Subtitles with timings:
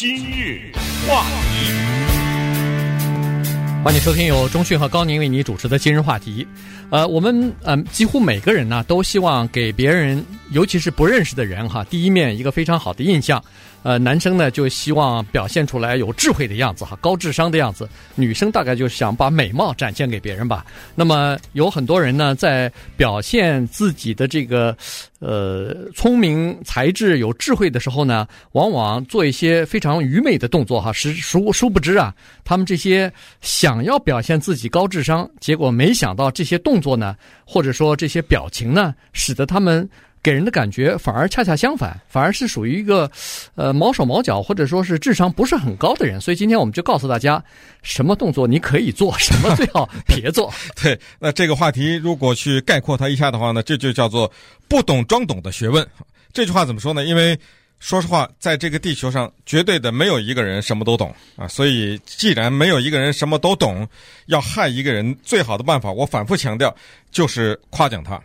[0.00, 0.60] 今日
[1.08, 1.72] 话题，
[3.82, 6.46] 欢迎收听由中讯和高宁为你主持的今日话题。
[6.88, 13.42] 呃，我们呃几乎每个人呢都希望给别人，尤其是不认识的人哈，第一面一个非常好的印象。
[13.88, 20.62] 呃，男生呢就希望表现出来有智慧的样子哈，高智商的样子；女生大概就想把美貌展现给别人吧。
[20.94, 24.76] 那么有很多人呢在表现自己的这个
[25.20, 30.92] 呃聪明才智、有智慧的时候呢，往往做一些非常愚昧的动作哈。
[30.92, 32.14] 实殊殊不知啊，
[32.44, 37.16] 他们这些想要表现自己高智商，结果没想到这些动作呢，
[37.46, 39.88] 或者说这些表情呢，使得他们。
[40.28, 43.10] 给人的感觉反而恰恰相反，反而是属于一个，
[43.54, 46.20] 呃，毛手毛脚或者说是智商不是很高的人。
[46.20, 47.42] 所以今天我们就告诉大家，
[47.82, 50.52] 什么动作你可以做， 什么最好别做。
[50.82, 54.30] 对，那这个话题如果去概括它一下的话呢，这就叫做
[54.68, 55.88] 不懂装懂的学问。
[56.30, 57.06] 这句话怎么说呢？
[57.06, 57.34] 因为
[57.78, 61.48] 说实话，在这个地球上，绝对的没有一个人什么都懂啊。
[61.48, 63.88] 所以，既然没有一个人什么都懂，
[64.26, 66.76] 要害一个人最好的办法，我反复强调，
[67.10, 68.20] 就是夸奖他，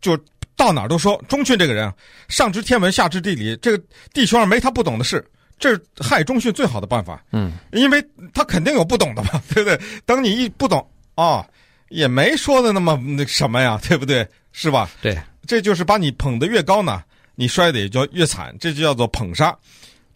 [0.00, 0.18] 就。
[0.58, 1.94] 到哪儿都说中迅这个人啊，
[2.28, 5.24] 上知天文下知地理，这个地球上没他不懂的事，
[5.56, 7.24] 这是害中迅最好的办法。
[7.30, 9.80] 嗯，因为他肯定有不懂的嘛， 对不对？
[10.04, 10.80] 等你一不懂
[11.14, 11.46] 啊、哦，
[11.90, 14.26] 也没说的那么那什么呀，对不对？
[14.50, 14.90] 是吧？
[15.00, 17.04] 对，这就是把你捧得越高呢，
[17.36, 19.56] 你摔得也就越惨，这就叫做捧杀。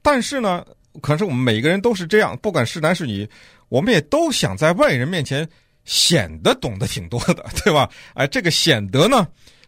[0.03, 0.67] 但是呢，
[1.01, 3.29] 可是我们每个人都是这样，不管是男是女，
[3.69, 5.49] 我们也都想在外人面前
[5.85, 7.89] 显得懂得挺多的，对吧？
[8.15, 9.25] 哎，这个显得呢。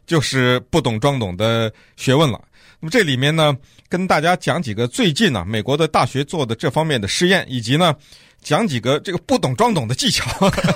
[0.07, 2.41] 就是不懂装懂的学问了。
[2.81, 3.57] 那么这里面呢，
[3.89, 7.95] 跟大家讲几个最近呢、啊、美国的大学做的这方面的实验，以及呢
[8.43, 10.25] 讲几个这个不懂装懂的技巧，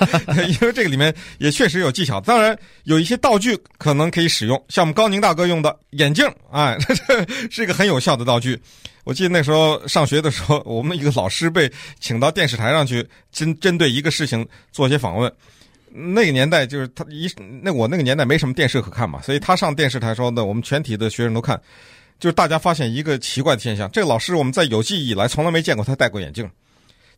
[0.48, 2.18] 因为这个里面也确实有技巧。
[2.20, 8.58] 当然有一些道具可能可以使用，像我们高宁大哥用的眼镜，哎， 这是一个很有效的道具。
[9.04, 15.30] 我记得那时候上学的时候，我们一个老师被请到电视台上去，针针对一个事情做一些访问。
[15.92, 17.30] 那个年代就是他一
[17.62, 21.60] 那我那个年代没什么电视可看嘛，所以他上电视台说呢，我们全体的学生都看，
[22.18, 26.48] 就是大家发现一个奇怪的现象，这个老师我们在有记忆以来从来没见过他戴过眼镜，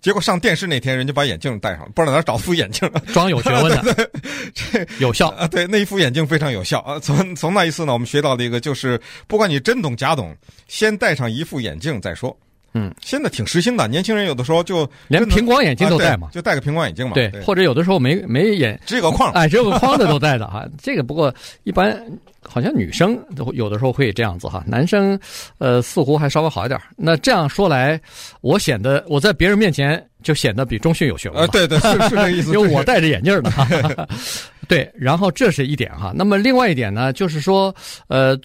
[0.01, 4.11] 结果上电视那天人家把眼镜戴上了，不知道哪儿找副眼镜，装有学问的， 对
[4.55, 5.29] 这有效。
[5.31, 6.81] 啊，对那一副眼镜非常有效。
[6.81, 6.99] 啊。
[6.99, 10.35] 从从那一次呢，我们学到了一个就是，不管你真懂假懂，
[10.69, 12.37] 先戴上一副眼镜再说。
[12.73, 17.15] 嗯，现在挺时兴的，年轻人有的时候就连平光眼镜都戴嘛，啊、就戴个平光眼镜嘛。
[17.15, 20.65] 对，对或者有的时候没没眼，只有个框，哎，只有个框的都 戴的哈。
[20.81, 22.01] 这个不过一般
[22.43, 25.19] 好像女生都有的时候会这样子哈，男生
[25.59, 26.81] 呃似乎还稍微好一点。
[26.97, 28.01] 那这样说来，
[28.41, 31.47] 我显得我在别人面前就显得比中迅有学问啊。
[31.49, 34.09] 对对，是是这个意思， 因为我戴着眼镜的。
[34.71, 36.13] 对，然后这是一点哈。
[36.15, 37.75] 那么另外一点呢，就是说
[38.09, 38.39] 呃。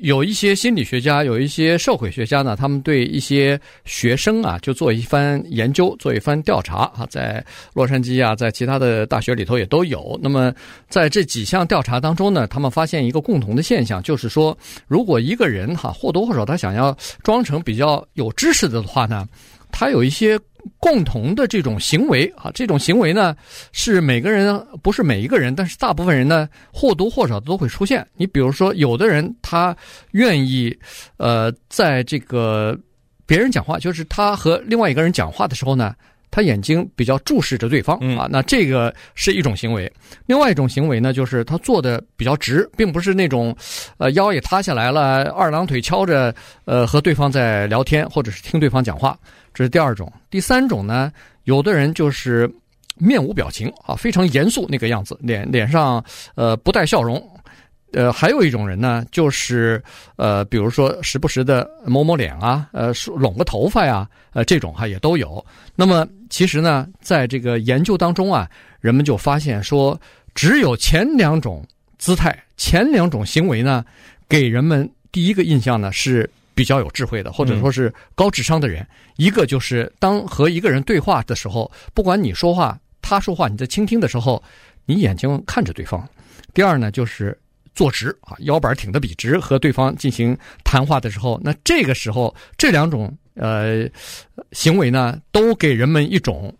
[0.00, 7.44] 有一些心理学家，有一些社会学家呢，他们对一些学生啊，就做一番研究，做一番调查啊，在
[7.74, 10.16] 洛杉矶啊，在其他的大学里头也都有。
[10.22, 10.54] 那么
[10.88, 14.56] 在这几项调查当中呢，他们发现一个共同的现象，就是说，
[14.86, 19.26] 如果一个人哈或多或少他想要装成比较有知识的话呢，
[19.72, 20.38] 他有一些。
[20.78, 23.36] 共同的这种行为啊，这种行为呢，
[23.72, 28.06] 是每个人不是每一个人，但是大部分人呢，或多或少都会出现。
[28.14, 29.76] 你比如说，有的人他
[30.12, 30.76] 愿意，
[31.16, 32.78] 呃，在这个
[33.26, 35.94] 别人讲话，就是他和另外一个人讲话的时候呢，
[36.30, 39.90] 他眼睛比较注视着对方啊，那这个是一种行为。
[40.26, 43.54] 另外一种行为呢，就是他坐的比较直，并不是那种，
[43.96, 46.34] 呃，腰也塌下来了，二郎腿翘着，
[46.64, 49.18] 呃，和对方在聊天或者是听对方讲话。
[49.54, 51.10] 这是第二种，第三种呢，
[51.44, 52.48] 有的人就是
[52.96, 57.20] 面无表情啊，非常严肃那个样子，脸脸上呃不带笑容。
[57.92, 59.82] 呃，还有一种人呢，就是
[60.16, 65.44] 呃，比如说时不时的抹抹脸啊，呃，拢个头发呀，呃，这种哈也都有。
[65.74, 68.48] 那么其实呢，在这个研究当中啊，
[68.80, 70.00] 人们就发现说，
[70.34, 71.66] 只有前两种
[71.98, 73.84] 姿态、前两种行为呢，
[74.28, 76.28] 给人们第一个印象呢是。
[76.54, 78.84] 比较有智慧的，或者说是高智商的人，
[79.14, 84.42] 一个就是当和一个人对话的时候，不管你说话，他说话，你在倾听的时候，
[84.84, 86.04] 你眼睛看着对方。
[86.52, 87.38] 第二呢，就是
[87.78, 93.88] 坐直啊，腰板挺得笔直，和对方进行谈话的时候，那这个时候这两种呃
[94.50, 96.52] 行为呢，都给人们一种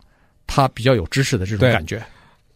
[0.47, 2.00] 他比较有知识的这种感觉。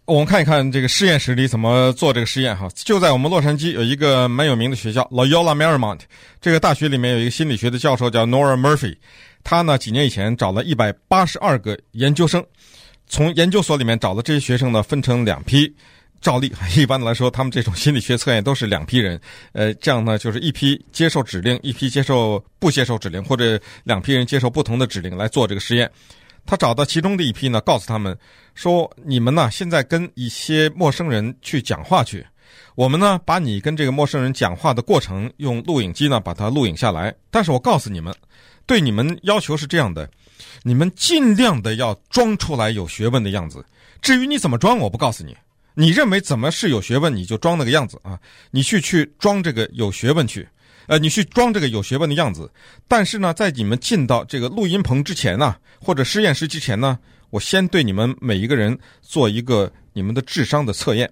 [0.04, 6.02] 我们看一看这个实验室里怎么做这个实验哈，就在我们洛杉矶有一个蛮有名的学校 Loyola Marymount，
[6.40, 8.94] 这个大学里面有一个心理学的教授叫 Nora Murphy，
[9.42, 12.44] 他呢几年以前找了一百八十二个研究生，
[13.08, 15.74] 从研究所里面找的这些学生呢分成两批，
[16.22, 19.20] 照例， 一般来说，他们这种心理学测验都是两批人，
[19.52, 25.90] 呃，这样呢，就是一批接受指令，一批接受不接受指令，或者两批人接受不同的指令来做这个实验。
[26.46, 28.16] 他找到其中的一批呢，告诉他们
[28.54, 32.26] 说：“你们呢，现在跟一些陌生人去讲话去，
[32.74, 37.14] 我们呢，把你跟这个陌生人讲话的过程用录影机呢把它录影下来。
[37.30, 38.12] 但是我告诉你们，
[38.66, 40.10] 对你们要求是这样的，
[40.64, 43.64] 你们尽量的要装出来有学问的样子。
[44.00, 45.36] 至于你怎么装，我不告诉你。
[45.74, 48.18] 你认为怎么是有学问，你就装那个样子啊，
[48.50, 50.48] 你去去装这个有学问去。”
[50.88, 52.50] 呃，你去装这个有学问的样子，
[52.88, 56.98] 但是呢，在你们进到这个录音棚之前呢，或者实验室之前呢，
[57.30, 61.08] 我先对你们每一个人做一个你们的智商的测验。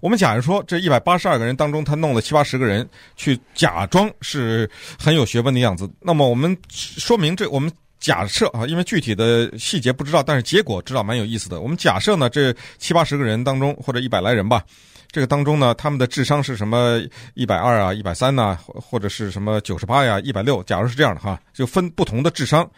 [0.00, 7.72] 我们假如说这一百八十二个人当中，他弄了七八十个人去假装是很有学问的样子，那么我们说明这我们
[8.04, 11.62] 假设啊，因为具体的细节不知道，但是结果知道蛮有意思的。
[11.62, 14.62] 我们假设呢，这七八十个人当中，或者一百来人吧。
[15.10, 17.00] 这个当中呢，他们的智商是什么
[17.32, 20.62] 一百二啊、一百三呐，或者是什么九十八呀、一百六？
[20.64, 22.70] 假如是这样的哈，就分不同的智商。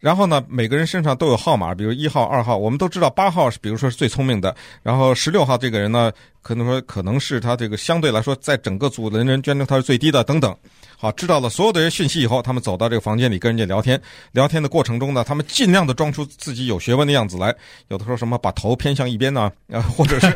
[0.00, 2.56] 然后呢，每个人身上都有号码，比如一号、二号。
[2.56, 4.56] 我们都知道八号是，比如说是最聪明的。
[4.82, 6.10] 然后十六号这个人呢，
[6.40, 10.56] 可能说可能是他这个相对来说，在整个组的人捐中他是最低的，等等。
[10.96, 14.00] 好，知道了所有的人讯息以后，他们走到这个房间里跟人家聊天。
[14.32, 17.54] 聊天的过程中呢，他们尽量的装出自己有学问的样子来。
[17.88, 20.26] 有的时候什么把头偏向一边呢，啊，或者是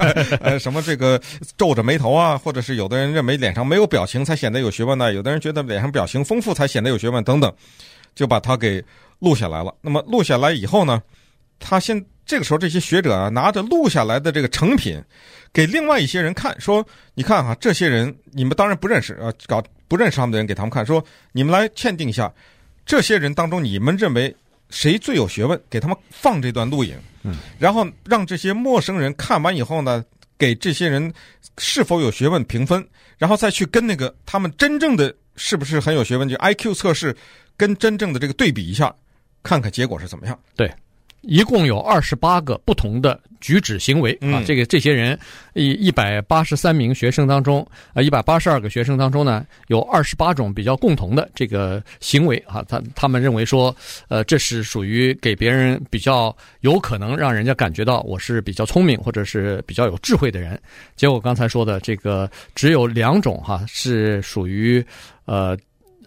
[0.40, 1.18] 呃什么这个
[1.56, 7.52] 皱着眉头啊，或者是有的人认为脸上没有表情才显得有学问呢，有的人觉得脸上表情丰富才显得有学问等等，
[8.14, 8.82] 就把他给
[9.18, 9.74] 录下来了。
[9.80, 11.02] 那么录下来以后呢，
[11.58, 15.02] 他先这个时候这些学者啊，拿着录下来的这个成品，
[15.52, 19.62] 给另外一些人看，说你看哈，这些人你们当然不认识啊，搞。
[19.86, 22.32] 不认识他们的人给他们看，说：“你们来鉴定一下，
[22.86, 24.34] 这些人当中你们认为
[24.70, 25.60] 谁最有学问？
[25.68, 30.02] 给他们放这段录影，嗯，然后让这些陌生人看完以后呢，
[30.38, 31.12] 给这些人
[31.58, 32.84] 是否有学问评分，
[33.18, 37.14] 然后再去跟那个他们真正的是不是很有学问，就 IQ 测试，
[37.56, 38.92] 跟真正的这个对比一下，
[39.44, 40.68] 看看结果是怎么样。”对。
[41.26, 45.18] 一共有二十八个不同的举止行为啊，这个这些人
[45.54, 53.74] 一一百八十三名学生当中啊，一百八十二个学生当中呢，有二十八种比较共同的这个行为啊，他他们认为说，
[54.08, 60.60] 呃，这是属于给别人比较有可能让人家感觉到我是比较聪明或者是比较有智慧的人。
[60.94, 64.84] 结果刚才说的这个只有两种哈，是属于
[65.24, 65.56] 呃。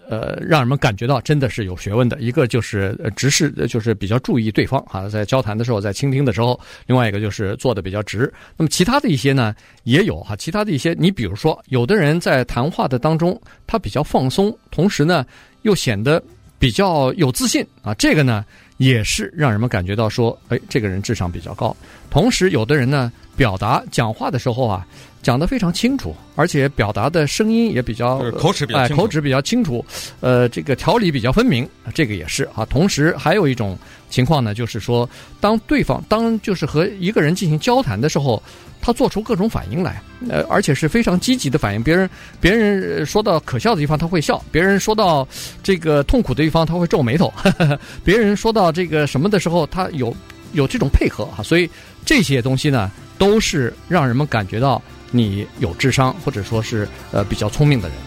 [0.09, 2.19] 呃，让人们感觉到真的是有学问的。
[2.19, 8.31] 一个就是直视，就是比较注意对方哈，在交谈的时候，在倾听的时候；另外一个就是坐的比较直。
[8.55, 15.25] 那么其他的一些呢，也有哈，其他的一些，你比如说，有的人在谈话的当中，他比较放松，同时呢，
[15.63, 16.21] 又显得
[16.57, 18.45] 比较有自信啊，这个呢，
[18.77, 21.75] 也是让人们感觉到说，哎，这个人智商比较高。
[22.09, 24.85] 同时，有的人呢，表达讲话的时候啊。
[25.23, 29.85] 讲得非常清楚，而且表达的声音也比较口齿比较清楚，口齿比较清楚，
[30.21, 32.63] 呃，这个条理比较分明，这个也是啊。
[32.63, 33.77] 同时还有一种
[34.09, 35.09] 情况呢，就是说，
[35.41, 38.41] 当对方当就是和一个人进行交谈的时候，
[38.79, 41.83] 他做出各种反应来，呃，而且是非常积极的反应。
[41.83, 45.27] 别人别人说到可笑的地方，他会笑；别人说到
[45.61, 50.15] 这个 痛苦的地方，他会皱眉头；呵呵别人说到这个什么的时候，他有
[50.53, 51.43] 有这种配合啊。
[51.43, 51.69] 所以
[52.05, 54.81] 这些东西呢，都是让人们感觉到。
[55.09, 57.97] 你有智商，或者说是呃比较聪明的人。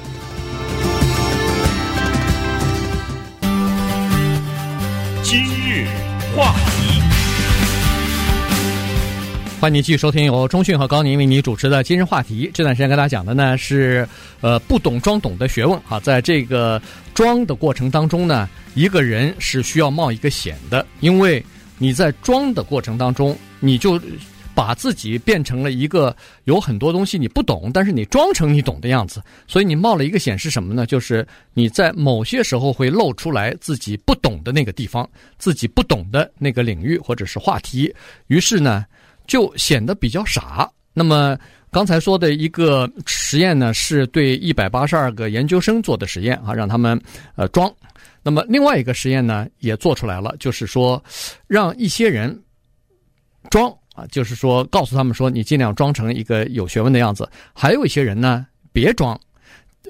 [5.22, 5.86] 今日
[6.36, 7.00] 话题，
[9.58, 12.50] 欢迎你继续收听由中讯和高宁为你主持的今日话题。
[12.52, 14.06] 这段时间跟大家讲的呢是
[14.42, 16.80] 呃不懂装懂的学问啊，在这个
[17.14, 21.42] 装的过程当中呢，一个人是需要冒一个险的，因为
[21.80, 24.00] 你在装的过程当中，你就。
[24.52, 30.84] 把自己变成了一个有很多东西你不懂，但是你装成你懂的样子，所以你冒了一个险是什么呢？
[30.84, 35.08] 就是你在某些时候会露出来自己不懂的那个地方，
[35.38, 37.94] 自己不懂的那个领域或者是话题，
[38.26, 38.84] 于是呢
[39.26, 40.68] 就显得比较傻。
[40.92, 41.38] 那么
[41.70, 47.00] 刚才说的一个实验呢，是对一百八十二个研究生做的实验啊，让他们
[47.36, 47.72] 呃装。
[48.22, 51.02] 那么另外一个实验呢也做出来了，就是说
[51.46, 52.38] 让一些人
[53.50, 54.06] 装啊。
[54.10, 57.28] 就是说，告诉他们说，你尽量装成一个有学问的样子。
[57.52, 59.18] 还有一些人呢，别装，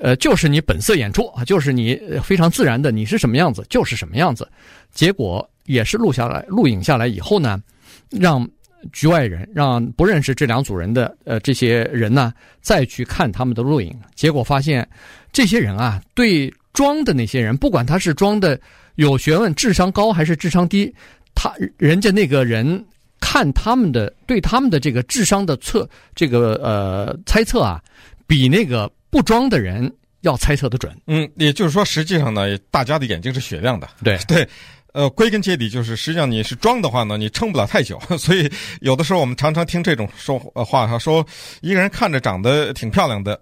[0.00, 4.48] 呃，就是你本色演出啊，就是你非常自然的，你是什么样子就是什么样子。
[4.92, 7.62] 结果也是录下来、录影下来以后呢，
[8.10, 8.48] 让
[8.92, 14.88] 局外人、让不认识这两组人的呃这些人呢，再去看他们的录影，结果发现，
[15.32, 18.60] 这些人啊，对装的那些人，不管他是装的
[18.96, 20.94] 有学问、智商高还是智商低，
[21.34, 22.84] 他人家那个人。
[23.22, 27.78] 看他们的对他们的这个智商的测这个呃猜测啊，
[28.26, 30.90] 比那个不装的人要猜测的准。
[31.06, 33.86] 嗯，也就是说，实际上呢，大家的眼睛是雪亮的。
[34.02, 34.48] 对对。
[34.94, 38.00] 呃，归根结底就是，实际上你是装的话呢，你撑不了太久。
[38.18, 38.50] 所以
[38.80, 41.24] 有的时候我们常常听这种说话哈，说
[41.60, 43.38] 一个人看着长得挺漂亮的，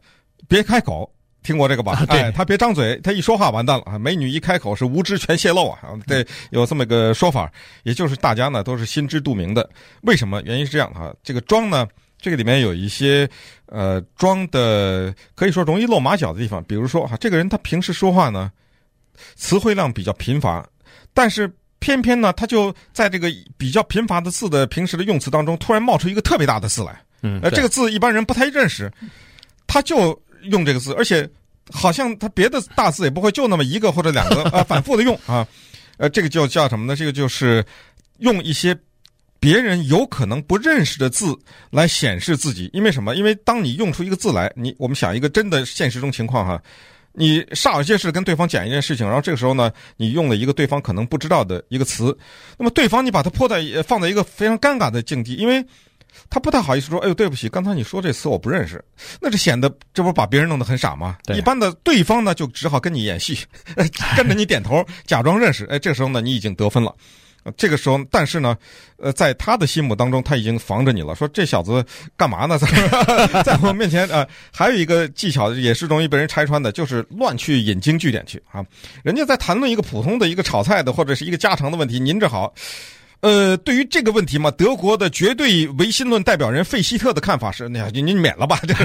[0.49, 1.09] 别开口，
[1.49, 1.93] 听过这个吧？
[1.93, 3.99] 啊、对，哎，他别张嘴，他一说话完蛋了啊！
[3.99, 5.79] 美女一开口是无知全泄露啊！
[6.07, 7.51] 对，有这么个说法，
[7.85, 9.67] 也就是大家呢都是心知肚明的。
[10.03, 10.43] 为什么？
[10.43, 11.89] 原因是这样哈，这个装呢，
[12.21, 13.27] 这个里面有一些
[13.65, 18.53] 呃装的可以说容易露马脚的地方，比如说哈，这个人他平时说话呢，
[19.35, 20.63] 词汇量比较贫乏。
[21.15, 27.01] 但是偏偏呢，他就在这个比较贫乏的字的平时的用词当中，突然冒出一个特别大的字来。
[27.23, 28.93] 嗯，呃，这个字一般人不太认识，
[29.67, 31.29] 他就用这个字，而且
[31.71, 35.47] 好像他别的大字也不会，就那么一个或者两个 啊、呃，反复的用啊。
[35.97, 36.95] 呃，这个就叫什么呢？
[36.95, 37.65] 这个就是
[38.19, 38.77] 用一些
[39.41, 41.37] 别人有可能不认识的字
[41.71, 42.71] 来显示自己。
[42.73, 43.17] 因为什么？
[43.17, 46.63] 因为当你用出一个字来，你我们想一个真的现实中情况哈。
[47.13, 52.17] 你煞有介事跟对方讲一件事情，然后这个时候呢，你用了一个对方可能不知道的一个词，
[52.57, 55.65] 那么对方你把它泼在放在一个非常尴尬的境地，因为
[56.31, 58.85] 他不太好意思说，哎呦对不起，刚才你说这词我不认识，
[59.21, 61.17] 那这显得这不把别人弄得很傻吗？
[61.35, 63.39] 一般的对方呢就只好跟你演戏，
[64.17, 66.95] 跟着你点头，假装认识，哎，这个时候呢你已经得分了。
[67.57, 68.55] 这个时候，但是呢，
[68.99, 71.15] 呃，在他的心目当中，他已经防着你了。
[71.15, 71.83] 说这小子
[72.15, 72.59] 干嘛呢？
[72.59, 72.67] 在
[73.43, 78.63] 在我面前啊、呃，还有一个技巧也是容易被人拆穿的，就是乱去引经据典去啊。
[79.03, 82.53] 人家在谈论一个普通的一个炒菜的或者是一个家常的问题，您这好。
[83.21, 88.61] 呃，对于这个问题嘛，德国的绝对唯心论代表人费希特的看法是：那您您免了吧。
[88.63, 88.77] 对，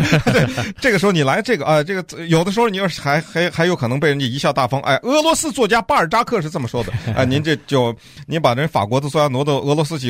[0.81, 4.81] 这个时候你来这个啊，这个有的时候你要是还还还有可能被人家贻笑大方。
[4.81, 6.91] 哎，俄罗斯作家巴尔扎克是这么说的。
[7.15, 10.09] 哎， 您这就您把人法国的作家挪到俄罗斯去，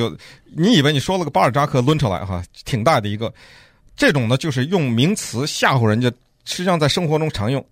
[0.56, 3.34] 你以为你说了个巴尔扎克抡出来哈，挺大的一个。
[3.98, 6.10] 这种呢，就是用名词吓唬人家，
[6.46, 7.64] 实际上在生活中常用。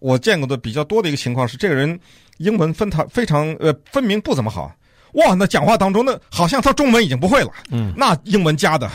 [0.00, 1.96] 我见过的比较多的一个情况是，这个人
[2.38, 4.74] 英文分他非常呃分明不怎么好。
[5.14, 7.50] 哇，那讲话当中，那好像他中文已经不会了。
[7.70, 8.88] 嗯，那英文加的，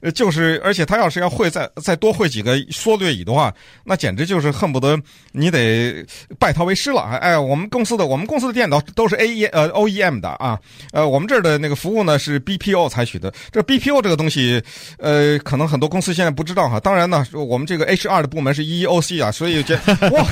[0.00, 3.52] 呃，就是，而且他要是要会再再多会几个缩略语的话，
[3.84, 4.98] 那简直就是恨不得
[5.32, 6.04] 你得
[6.38, 7.02] 拜他为师了。
[7.02, 10.58] 哎，我们公司的我们公司的电脑都是 A E 呃 O E M 的啊，
[10.92, 13.32] 呃，我们这儿的那个服务呢是 B P O 采取的。
[13.50, 14.62] 这 B P O 这个东西，
[14.98, 16.78] 呃，可能很多公司现在不知道哈。
[16.80, 19.74] 当然呢，我们这个 H R 的部门是 E E O C 啊，所以这
[20.12, 20.26] 哇，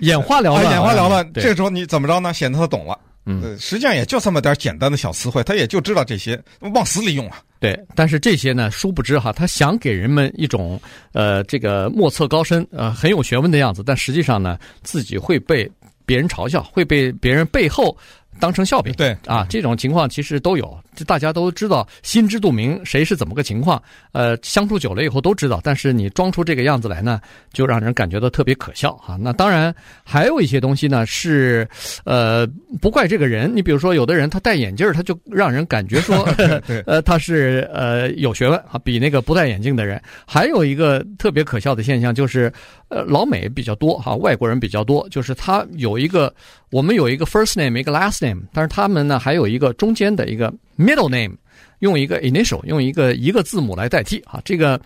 [0.00, 1.32] 眼花缭乱，眼花缭乱。
[1.34, 2.32] 这个时候你怎么着呢？
[2.34, 2.98] 显得他懂了。
[3.24, 7.40] 嗯，实际上也就这么点简单的小词汇，他也就知道这些，往死里用啊。
[7.60, 10.80] 对，但是这些呢，殊不知哈，他想给人们一种
[11.12, 15.70] 呃，这个莫测高深，呃，很有学问的样子，但实际上呢，自己会被
[16.04, 17.96] 别人嘲笑，会被别人背后
[18.42, 18.92] 当成笑柄。
[18.94, 20.76] 对啊，这种情况其实都有。
[20.96, 23.80] 这大家都知道，心知肚明，谁是怎么个情况？
[24.10, 25.60] 呃，相处久了以后都知道。
[25.62, 27.20] 但是你装出这个样子来呢，
[27.52, 29.16] 就让人感觉到特别可笑哈。
[29.18, 29.72] 那当然，
[30.02, 31.66] 还有一些东西呢是，
[32.04, 32.44] 呃，
[32.80, 33.54] 不怪这个人。
[33.54, 36.28] 你比如说，有的人他戴眼镜，他就让人感觉说，
[36.84, 40.02] 呃，他是呃有学问啊，比那个不戴眼镜的人。
[40.26, 42.52] 还有一个特别可笑的现象就是，
[42.88, 46.34] 呃，老美比较多哈，外国人比较多，就是他有一个，
[46.70, 50.52] 我们有一个 first name，一个 last name，但是他们呢还有一个中间的一个。
[50.78, 51.36] Middle name
[51.80, 54.80] 用一个 initial 用一个一个字母来代替啊，这个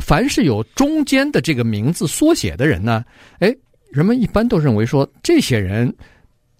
[0.00, 3.04] 凡是有中间的这个名字缩写的人呢，
[3.38, 3.54] 哎，
[3.92, 5.94] 人们一般都认为说这些人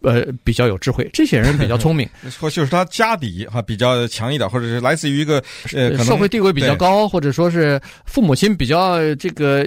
[0.02, 9.66] 呃比较有智慧，这些人比较聪明， 或就是他家底哈比较强一点，或者是来自于一个呃社会地位比较高，或者说是父母亲比较这个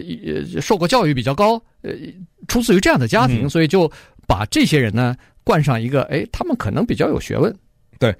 [0.53, 1.91] 呃受过教育比较高，呃
[2.47, 3.91] 出自于这样的家庭，嗯、所以就
[4.27, 5.15] 把这些人呢
[5.49, 7.51] 冠上一个哎，他们可能比较有学问，
[7.97, 8.15] 对。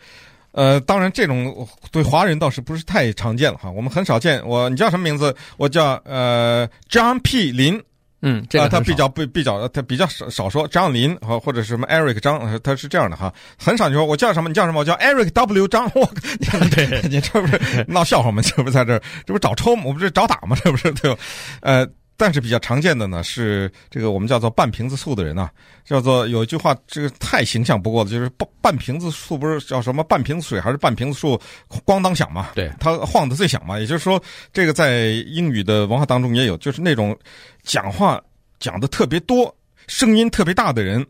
[0.52, 3.70] 呃，当然，这种对华人倒是不是太常见了哈。
[3.70, 4.42] 我们很少见。
[4.48, 5.34] 我你叫什么名字？
[5.58, 7.80] 我叫呃 John P 林。
[8.24, 13.32] 嗯，这个、呃、他比较不比较他比较少少说张林和或者是什么 Eric 张，他是这样的哈。
[13.60, 14.50] 很少你说我叫什么？
[14.50, 14.80] 你叫什么？
[14.80, 15.86] 我叫 Eric W 张。
[15.94, 16.04] 我
[16.74, 18.42] 对，你这不是闹笑话吗？
[18.42, 19.84] 这不是在这儿，这不找抽吗？
[19.86, 20.58] 我不是找打吗？
[20.64, 21.22] 这不是对吧？
[21.62, 21.88] 呃。
[22.20, 25.50] 但是比较常见的呢是这个我们叫做半瓶子醋的人啊，
[25.86, 31.40] 叫做有一句话，这个太形象不过了，就是半半瓶子醋不是叫什么半瓶子水还是半瓶子醋
[31.86, 32.50] 咣当响嘛？
[32.56, 33.80] 对，它晃得最响嘛。
[33.80, 34.22] 也就是说，
[34.52, 37.18] 这个在英语的文化当中也有，就是那种
[37.64, 38.22] 讲话
[38.60, 39.56] 讲的特别多、
[39.88, 41.08] 声音特别大的人，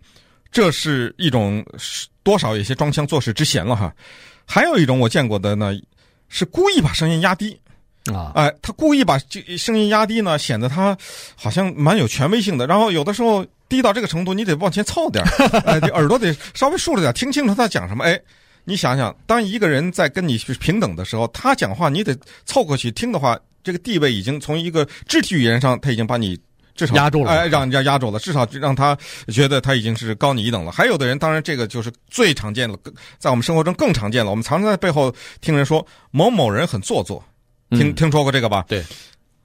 [0.51, 1.65] 这是一种
[2.21, 3.91] 多少有些装腔作势之嫌了哈。
[4.45, 5.73] 还有一种我见过的呢，
[6.27, 7.59] 是故意把声音压低。
[8.13, 10.97] 啊，哎，他故意把这声音压低呢，显得他
[11.35, 12.67] 好像蛮有权威性的。
[12.67, 18.03] 然后有的时候低到这个程度，你得往前凑点儿，耳朵得稍微竖着点，听清楚他讲什么。
[18.03, 18.19] 哎，
[18.65, 26.39] 你想想，当一个人在跟你是平等的时候，他讲话你得凑过去听的话，这个地位已经从一个肢体语言上，他已经把你
[26.75, 28.97] 至少压住了，哎，让人家压住了，至少让他
[29.27, 30.71] 觉得他已经是高你一等了。
[30.71, 32.77] 还有的人，当然这个就是最常见了，
[33.17, 34.31] 在我们生活中更常见了。
[34.31, 37.21] 我们常常在背后听人说某某人很做作，
[37.71, 38.65] 听、嗯、听说过这个吧？
[38.67, 38.83] 对，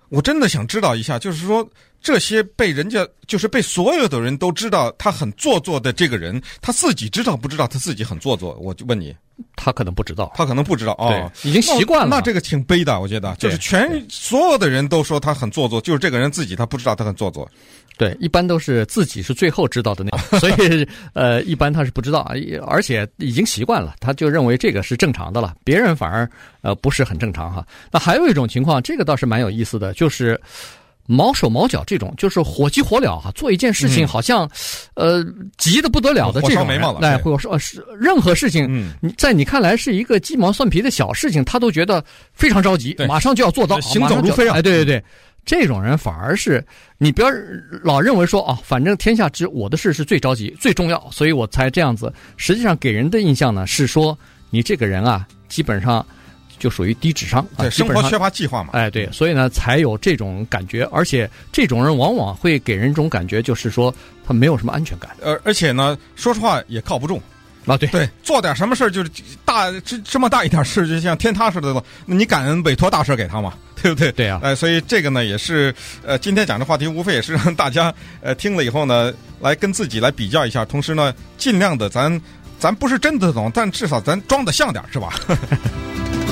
[0.09, 1.69] 我真的想知道一下，就是说。
[2.05, 8.53] 这些被人家就是被所有的人都知道他很做作的这个人，他自己知道不知道他自己很做作？
[8.61, 9.17] 我就问你，
[9.57, 12.17] 他可能不知道，他可能不知道啊，哦、已经习惯了那。
[12.17, 17.51] 那这个挺悲的，我觉得，就是全所有的人都说他很做作，就是这个人自己他不知道他很做作。
[17.97, 22.29] 对，一般都是自己是最后知道的那 个，所以呃，一般他是不知道，
[22.67, 26.29] 而且已经习惯了，他就认为这个是正常的了，别人反而
[26.63, 27.67] 呃不是很正常哈。
[27.91, 30.41] 那还有一种情况，这个倒是蛮有意思的，就是。
[31.07, 34.49] 毛手毛脚这种，就是火急火燎哈，做一件事情好像，
[34.95, 38.67] 嗯、呃，急得不得了的这种人，来或者说是任何事情，
[39.03, 44.57] 嗯，在你看来是一个鸡毛蒜皮的小事情，他都觉得非常着急，马上就要做到，行走如飞啊！
[44.57, 45.05] 哎，对对对，
[45.45, 46.65] 这种人反而是
[46.99, 47.29] 你不要
[47.83, 52.13] 老认为说啊，反正天下之我的事是最着急、最重要，所以我才这样子。
[52.37, 54.19] 实际上给人的印象呢是说，
[54.51, 56.05] 你这个人啊，基本上。
[56.57, 58.71] 就属于低智商，对，生活缺乏计划嘛。
[58.73, 63.93] 哎，对，所以呢，才有这种感觉，而且这种人往往会给人一种感觉，就是说
[64.25, 65.11] 他没有什么安全感。
[65.21, 67.21] 呃，而且呢，说实话也靠不住
[67.67, 67.77] 啊。
[67.77, 69.11] 对对，做点什么事儿就是
[69.45, 71.73] 大这这么大一点事，就像天塌似的，
[72.07, 73.55] 那你敢委托大事给他吗？
[73.83, 74.11] 对不对？
[74.13, 74.41] 对啊。
[74.43, 77.93] 呃，所以这个呢，也是呃，今天讲的话题，无非也是让大家
[78.23, 82.21] 呃听了以后呢，来跟自己来比较一下，同时呢，尽量的咱
[82.59, 85.13] 咱不是真的懂，但至少咱装的像点，是吧？